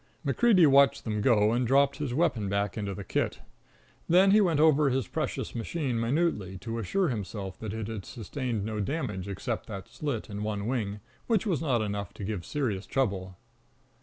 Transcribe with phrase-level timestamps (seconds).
[0.25, 3.37] MacCreedy watched them go, and dropped his weapon back into the kit.
[4.09, 8.65] Then he went over his precious machine minutely, to assure himself that it had sustained
[8.65, 12.87] no damage except that slit in one wing, which was not enough to give serious
[12.87, 13.37] trouble.